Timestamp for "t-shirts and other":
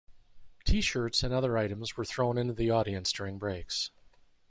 0.65-1.59